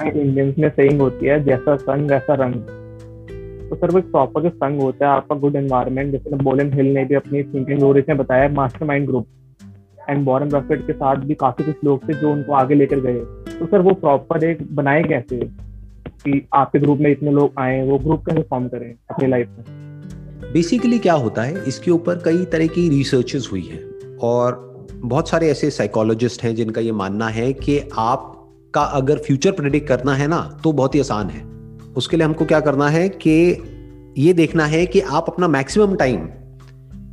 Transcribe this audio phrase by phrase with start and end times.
[0.00, 2.54] हमारे इंडियंस में सेइंग होती है, जैसा संग, वैसा रंग।
[3.70, 6.86] तो सर वो एक प्रॉपर जो संग होता है, आपका गुड एनवायरनमेंट जैसे बोलन हिल
[6.86, 9.26] ने भी अपनी थिंकिंग स्टोरीज में बताया mastermind group
[10.10, 13.18] and Warren Buffett के साथ भी काफ़ी कुछ लोग थे जो उनको आगे लेकर गए।
[13.58, 15.36] तो सर वो प्रॉपर एक बनाए कैसे?
[16.24, 19.64] कि आपके ग्रुप में इतने लोग आए, वो ग्रुप कैसे फॉर्म करें अपनी लाइफ में?
[20.52, 23.80] बेसिकली क्या होता है, इसके ऊपर कई तरह की रिसर्चेस हुई है
[24.22, 27.78] और बहुत सारे ऐसे साइकोलॉजिस्ट हैं जिनका ये मानना है कि
[28.70, 31.40] आपका अगर फ्यूचर प्रेडिक्ट करना है ना तो बहुत ही आसान है।
[31.92, 33.32] उसके लिए हमको क्या करना है कि
[34.18, 36.26] ये देखना है कि आप अपना मैक्सिमम टाइम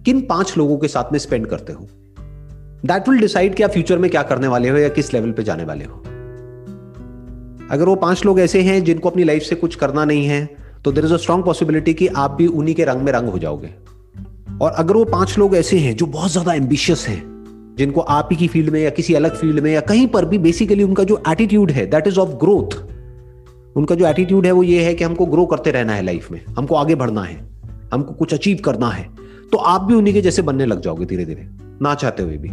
[0.06, 1.88] किन पाँच लोगों के साथ में स्पेंड करते हो।
[2.86, 5.44] दैट विल डिसाइड कि आप फ्यूचर में क्या करने वाले हो या किस लेवल पे
[5.44, 6.02] जाने वाले हो।
[7.72, 10.46] अगर वो पाँच लोग ऐसे हैं जिनको अपनी लाइफ से कुछ करना नहीं है
[10.86, 13.40] तो there is a strong possibility कि आप भी उन्हीं के रंग में रंग हो
[13.40, 13.74] जाओगे।
[14.62, 17.22] और अगर वो पाँच लोग ऐसे हैं जो बहुत ज़्यादा एम्बिशियस हैं
[17.78, 20.38] जिनको आप ही की फ़ील्ड में या किसी अलग फ़ील्ड में या कहीं पर भी
[20.38, 22.78] बेसिकली उनका जो एटीट्यूड है दैट इज़ ऑफ़ ग्रोथ
[23.76, 26.42] उनका जो एटीट्यूड है वो ये है कि हमको ग्रो करते रहना है लाइफ में,
[26.50, 27.36] हमको आगे बढ़ना है,
[27.94, 29.10] हमको कुछ अचीव करना है
[29.52, 31.48] तो आप भी उन्हीं के जैसे बनने लग जाओगे धीरे धीरे
[31.82, 32.50] ना चाहते हुए भी।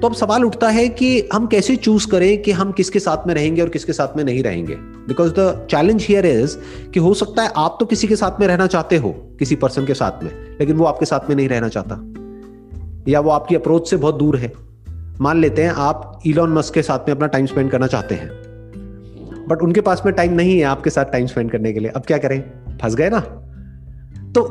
[0.00, 3.34] तो अब सवाल उठता है कि हम कैसे चूज़ करें कि हम किसके साथ में
[3.34, 4.74] रहेंगे और किसके साथ में नहीं रहेंगे?
[5.08, 6.56] Because the challenge here is
[6.94, 9.86] कि हो सकता है आप तो किसी के साथ में रहना चाहते हो, किसी पर्सन
[9.86, 11.94] के साथ में, लेकिन वो आपके साथ में नहीं रहना चाहता।
[13.08, 14.52] या वो आपकी अप्रोच से बहुत दूर है।
[15.20, 18.28] मान लेते हैं आप इलॉन मस्क के साथ में अपना टाइम स्पेंड करना चाहते हैं।
[19.48, 22.02] बट उनके पास में टाइम नहीं है आपके साथ टाइम स्पेंड करने के लिए। अब
[22.02, 22.44] क्या करें?
[22.82, 23.20] फंस गए ना?
[24.32, 24.42] तो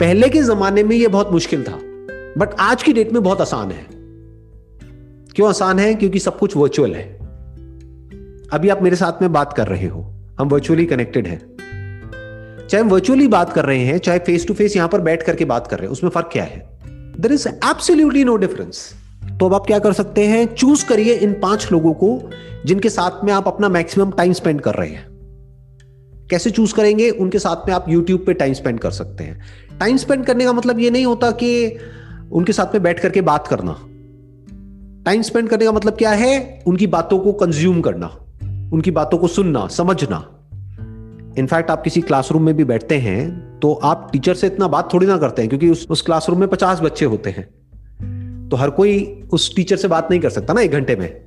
[0.00, 1.78] पहले के जमाने में ये बहुत मुश्किल था।
[2.38, 3.86] बट आज की डेट में बहुत आसान है।
[5.34, 5.94] क्यों आसान है?
[5.94, 7.18] क्योंकि सब कुछ वर्चुअल है।
[8.52, 11.50] अभी आप मेरे साथ में बात कर रहे हो। हम वर्चुअली कनेक्टेड हैं।
[12.68, 15.44] चाहे हम वर्चुअली बात कर रहे हैं, चाहे फेस टू फेस यहाँ पर बैठ करके
[15.44, 16.69] बात कर रहे हैं, उसमें फ़र्क क्या है?
[17.20, 18.94] There is absolutely no difference
[19.40, 20.54] तो अब आप क्या कर सकते हैं?
[20.54, 22.30] चूज़ करिए इन पाँच लोगों को
[22.66, 25.06] जिनके साथ में आप अपना मैक्सिमम टाइम स्पेंड कर रहे हैं।
[26.30, 27.10] कैसे चूज़ करेंगे?
[27.10, 29.40] उनके साथ में आप यूट्यूब पे टाइम स्पेंड कर सकते हैं।
[29.80, 31.78] टाइम स्पेंड करने का मतलब ये नहीं होता कि
[32.32, 33.72] उनके साथ में बैठ करके बात करना।
[35.04, 36.62] टाइम स्पेंड करने का मतलब क्या है?
[36.66, 38.06] उनकी बातों को कंज्यूम करना,
[38.72, 40.29] उनकी बातों को सुनना, समझना।
[41.38, 45.06] इनफैक्ट आप किसी क्लासरूम में भी बैठते हैं तो आप टीचर से इतना बात थोड़ी
[45.06, 49.22] ना करते हैं, क्योंकि उस उस क्लासरूम में पचास बच्चे होते हैं। तो हर कोई
[49.32, 51.20] उस टीचर से बात नहीं कर सकता ना एक घंटे में।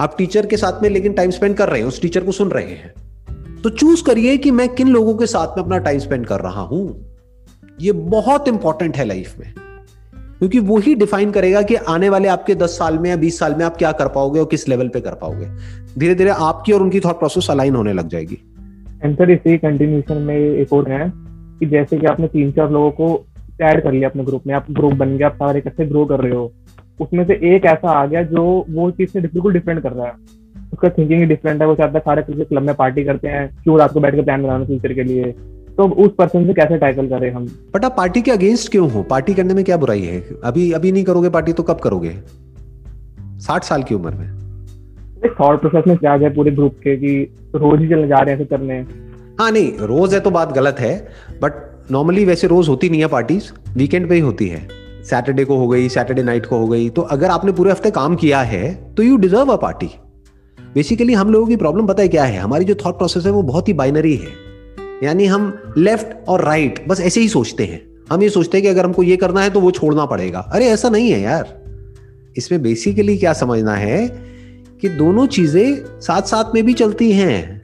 [0.00, 2.48] आप टीचर के साथ में लेकिन टाइम स्पेंड कर रहे हैं, उस टीचर को सुन
[2.48, 2.94] रहे हैं।
[3.62, 6.60] तो चूज़ करिए कि मैं किन लोगों के साथ में अपना टाइम स्पेंड कर रहा
[6.60, 7.16] हूँ।
[7.80, 9.54] ये बहुत इंपॉर्टेंट है लाइफ में।
[10.38, 13.54] क्योंकि वो ही डिफाइन करेगा कि आने वाले आपके 10 साल में या 20 साल
[13.54, 15.46] में आप क्या कर पाओगे और किस लेवल पे कर पाओगे।
[15.98, 18.55] धीरे धीरे आपकी और उनकी थॉट प्रोसेस अलाइन होने लग जाएगी।
[19.04, 21.12] सर इसी कंटिन्यूशन में एक और है
[21.60, 23.26] कि जैसे कि आपने तीन चार लोगों को
[23.62, 26.20] ऐड कर लिया अपने ग्रुप में, आप ग्रुप बन गया आप सारे इकट्ठे ग्रो कर
[26.20, 26.52] रहे हो।
[27.00, 30.12] उसमें से एक ऐसा आ गया जो वो चीज़ से बिल्कुल डिफरेंट कर रहा है।
[30.72, 33.92] उसका थिंकिंग डिफरेंट है, वो चाहता है सारे क्लब में पार्टी करते हैं, क्यों रात
[33.92, 35.24] को बैठ के प्लान बनाना फ्यूचर के लिए?
[35.76, 37.46] तो उस पर्सन से कैसे टैकल करें हम?
[37.46, 39.02] बट आप पार्टी के अगेंस्ट क्यों हो?
[39.02, 40.24] पार्टी करने में क्या बुराई है?
[40.44, 42.12] अभी अभी नहीं करोगे पार्टी तो कब करोगे?
[43.20, 44.35] साठ साल की उम्र में।
[45.30, 47.16] थॉट प्रोसेस में क्या गया पूरे ग्रुप के कि
[47.54, 48.78] रोज ही चले जा रहे हैं ऐसे करने?
[49.38, 50.96] हाँ नहीं, रोज है तो बात गलत है
[51.42, 54.66] बट नॉर्मली वैसे रोज होती नहीं है पार्टीज़ वीकेंड पे ही होती है।
[55.04, 58.16] सैटरडे को हो गई सैटरडे नाइट को हो गई तो अगर आपने पूरे हफ़्ते काम
[58.16, 59.90] किया है तो you deserve a party
[60.58, 62.38] basically हम लोगों की प्रॉब्लम पता है क्या है?
[62.38, 64.32] हमारी जो थॉट प्रोसेस है वो बहुत ही बाइनरी है।
[65.02, 68.68] यानी हम लेफ़्ट और राइट बस ऐसे ही सोचते हैं। हम ये सोचते हैं कि
[68.68, 71.54] अगर हमको ये करना है तो वो छोड़ना पड़ेगा। अरे ऐसा नहीं है यार।
[72.36, 74.06] इसमें बेसिकली क्या समझना है
[74.80, 77.62] कि दोनों चीज़ें साथ साथ में भी चलती हैं।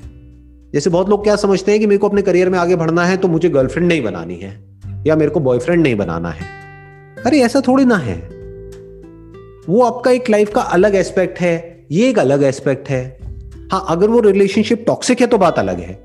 [0.75, 3.17] जैसे बहुत लोग क्या समझते हैं कि मेरे को अपने करियर में आगे बढ़ना है
[3.17, 6.47] तो मुझे गर्लफ्रेंड नहीं बनानी है या मेरे को बॉयफ्रेंड नहीं बनाना है।
[7.27, 8.17] अरे, ऐसा थोड़ी ना है।
[9.69, 13.19] वो आपका एक लाइफ का अलग एस्पेक्ट है, ये एक अलग एस्पेक्ट है।
[13.73, 16.05] हाँ अगर वो रिलेशनशिप टॉक्सिक है तो बात अलग है।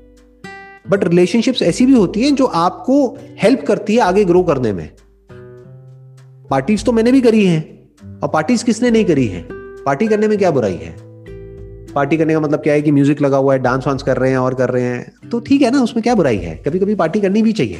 [0.90, 4.90] बट रिलेशनशिप्स ऐसी भी होती हैं जो आपको हेल्प करती है आगे ग्रो करने में।
[6.50, 7.88] पार्टीज़ तो मैंने भी करी हैं
[8.22, 9.57] और पार्टीज़ किसने नहीं करी है?
[9.88, 10.96] पार्टी करने में क्या बुराई है?
[11.94, 14.30] पार्टी करने का मतलब क्या है कि म्यूज़िक लगा हुआ है, डांस वांस कर रहे
[14.30, 16.56] हैं और कर रहे हैं। तो ठीक है ना, उसमें क्या बुराई है?
[16.56, 17.78] कभी कभी पार्टी करनी भी चाहिए।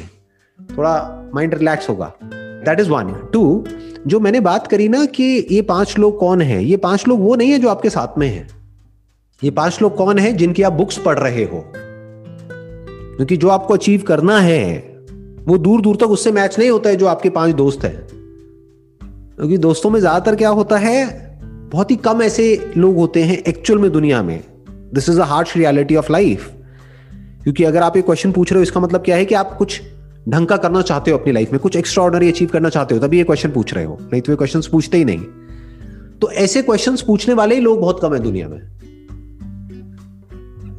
[0.77, 3.65] थोड़ा माइंड रिलैक्स होगा। दैट इज़ वन टू
[4.07, 6.65] जो मैंने बात करी ना कि ये पाँच लोग कौन है?
[6.65, 8.47] ये पाँच लोग वो नहीं है जो आपके साथ में है।
[9.43, 11.63] ये पाँच लोग कौन है जिनकी आप बुक्स पढ़ रहे हो?
[11.75, 14.77] क्योंकि जो आपको अचीव करना है,
[15.47, 18.07] वो दूर दूर तक उससे मैच नहीं होता है जो आपके पाँच दोस्त हैं।
[19.01, 21.28] क्योंकि दोस्तों में ज़्यादातर क्या होता है?
[21.69, 24.39] बहुत ही कम ऐसे लोग होते हैं एक्चुअल में दुनिया में।
[24.93, 26.49] This is a harsh reality of life
[27.43, 29.81] क्योंकि अगर आप एक क्वेश्चन पूछ रहे हो, इसका मतलब क्या है कि आप कुछ
[30.29, 33.01] ढंग का करना चाहते हो अपनी लाइफ में, कुछ एक्स्ट्रा ऑर्डनरी अचीव करना चाहते हो,
[33.01, 35.19] तभी ये क्वेश्चन पूछ रहे हो। नहीं तो ये क्वेश्चन पूछते ही नहीं।
[36.21, 38.59] तो ऐसे क्वेश्चन पूछने वाले ही लोग बहुत कम है दुनिया में।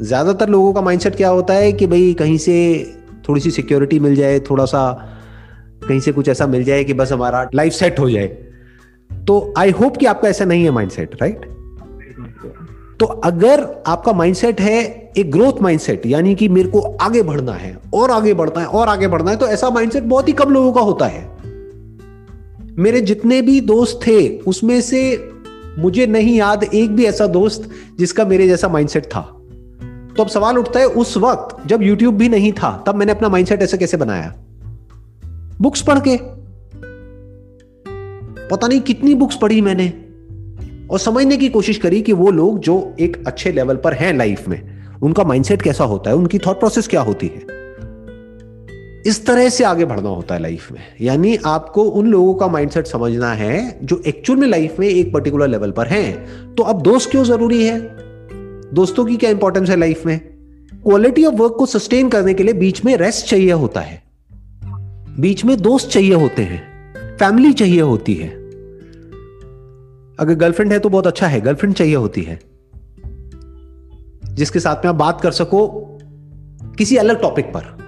[0.03, 2.57] ज़्यादातर लोगों का माइंडसेट क्या होता है कि भाई कहीं से
[3.29, 4.91] थोड़ी सी सिक्योरिटी मिल जाए, थोड़ा सा
[5.89, 8.50] कहीं से कुछ ऐसा मिल जाए कि बस हमारा लाइफ सेट हो जाए।
[9.13, 11.41] तो आई होप कि आपका ऐसा नहीं है माइंडसेट राइट
[13.01, 17.79] तो अगर आपका माइंडसेट है एक ग्रोथ माइंडसेट यानी कि मेरे को आगे बढ़ना है,
[17.95, 20.73] और आगे बढ़ना है, और आगे बढ़ना है तो ऐसा माइंडसेट बहुत ही कम लोगों
[20.73, 21.31] का होता है।
[22.79, 25.31] मेरे जितने भी दोस्त थे, उसमें से
[25.79, 29.21] मुझे नहीं याद एक भी ऐसा दोस्त जिसका मेरे जैसा माइंडसेट था।
[30.17, 33.29] तो अब सवाल उठता है, उस वक्त जब YouTube भी नहीं था, तब मैंने अपना
[33.29, 34.35] माइंडसेट ऐसे कैसे बनाया?
[35.61, 36.40] बुक्स पढ़ के।
[38.51, 39.93] पता नहीं कितनी बुक्स पढ़ी मैंने।
[40.91, 44.49] और समझने की कोशिश करी कि वो लोग जो एक अच्छे लेवल पर हैं लाइफ
[44.49, 47.61] में, उनका माइंडसेट कैसा होता है, उनकी थॉट प्रोसेस क्या होती है।
[49.07, 52.87] इस तरह से आगे बढ़ना होता है लाइफ में। यानी आपको उन लोगों का माइंडसेट
[52.87, 57.11] समझना है जो एक्चुअल में लाइफ में एक पर्टिकुलर लेवल पर हैं। तो अब दोस्त
[57.11, 57.81] क्यों ज़रूरी है?
[58.75, 60.19] दोस्तों की क्या इंपॉर्टेंस है लाइफ में?
[60.75, 64.03] क्वालिटी ऑफ़ वर्क को सस्टेन करने के लिए बीच में रेस्ट चाहिए होता है।
[65.21, 66.71] बीच में दोस्त चाहिए होते हैं।
[67.17, 68.40] फैमिली चाहिए होती है।
[70.21, 72.41] अगर गर्लफ्रेंड है तो बहुत अच्छा है, गर्लफ्रेंड चाहिए होती है।
[74.35, 75.69] जिसके साथ में आप बात कर सको
[76.79, 77.81] किसी अलग टॉपिक पर।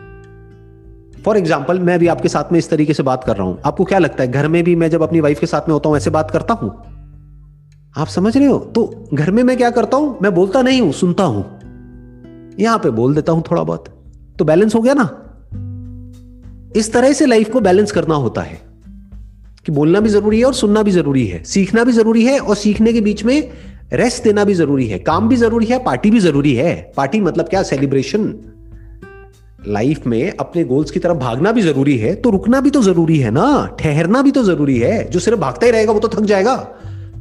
[1.22, 3.84] फॉर एग्ज़ाम्पल मैं भी आपके साथ में इस तरीके से बात कर रहा हूँ। आपको
[3.84, 5.96] क्या लगता है, घर में भी मैं जब अपनी वाइफ के साथ में होता हूँ,
[5.96, 6.70] ऐसे बात करता हूँ?
[7.96, 8.58] आप समझ रहे हो?
[8.58, 10.18] तो घर में मैं क्या करता हूँ?
[10.22, 11.44] मैं बोलता नहीं हूँ, सुनता हूँ।
[12.60, 13.88] यहाँ पे बोल देता हूँ थोड़ा बहुत।
[14.38, 15.18] तो बैलेंस हो गया ना?
[16.76, 18.71] इस तरह से लाइफ को बैलेंस करना होता है।
[19.66, 22.56] कि बोलना भी ज़रूरी है और सुनना भी ज़रूरी है सीखना भी ज़रूरी है और
[22.56, 23.50] सीखने के बीच में
[23.94, 27.48] रेस्ट देना भी ज़रूरी है काम भी ज़रूरी है पार्टी भी ज़रूरी है पार्टी मतलब
[27.48, 28.34] क्या सेलिब्रेशन
[29.68, 33.18] लाइफ में अपने गोल्स की तरफ़ भागना भी ज़रूरी है तो रुकना भी तो ज़रूरी
[33.18, 33.44] है ना
[33.80, 36.56] ठहरना भी तो ज़रूरी है जो सिर्फ़ भागता ही रहेगा वो तो थक जाएगा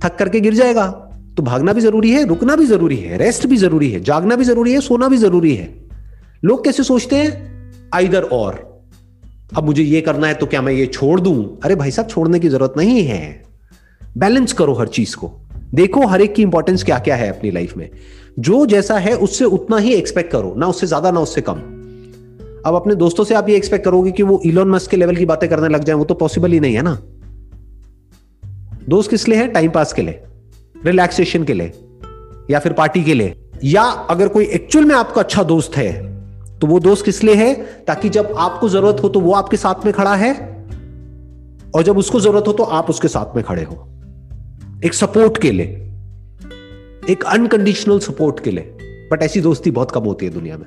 [0.06, 0.88] थक करके गिर जाएगा
[1.38, 4.44] तो भागना भी ज़रूरी है रुकना भी ज़रूरी है रेस्ट भी ज़रूरी है जागना भी
[4.44, 5.70] ज़रूरी है सोना भी ज़रूरी है
[6.44, 8.71] लोग कैसे सोचते हैं आइदर और
[9.58, 11.60] अब मुझे ये करना है तो क्या मैं ये छोड़ दूँ?
[11.64, 13.44] अरे भाई साहब, छोड़ने की ज़रूरत नहीं है।
[14.18, 15.32] बैलेंस करो हर चीज़ को।
[15.74, 17.90] देखो हर एक की इंपॉर्टेंस क्या क्या है अपनी लाइफ में।
[18.40, 21.60] जो जैसा है, उससे उतना ही एक्सपेक्ट करो, ना उससे ज़्यादा, ना उससे कम।
[22.66, 25.26] अब अपने दोस्तों से आप ये एक्सपेक्ट करोगे कि वो इलोन मस्क के लेवल की
[25.26, 26.98] बातें करने लग जाए, वो तो पॉसिबल ही नहीं है ना।
[28.90, 29.48] दोस्त किस लिए है?
[29.48, 30.24] टाइम पास के लिए
[30.86, 31.72] रिलैक्सेशन के लिए,
[32.52, 36.11] या फिर पार्टी के लिए। या अगर कोई एक्चुअल में आपका अच्छा दोस्त है
[36.62, 37.54] तो वो दोस्त किस लिए है?
[37.88, 40.34] ताकि जब आपको ज़रूरत हो तो वो आपके साथ में खड़ा है,
[41.76, 43.88] और जब उसको ज़रूरत हो तो आप उसके साथ में खड़े हो।
[44.86, 45.66] एक सपोर्ट के लिए,
[47.10, 48.78] एक अनकंडीशनल सपोर्ट के लिए।
[49.12, 50.66] बट ऐसी दोस्ती बहुत कम होती है दुनिया में।